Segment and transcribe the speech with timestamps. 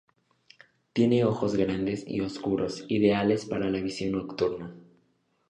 [0.93, 4.75] Tiene ojos grandes y oscuros ideales para la visión nocturna.